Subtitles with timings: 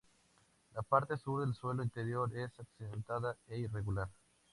[0.73, 4.09] La parte sur del suelo interior es accidentada e irregular.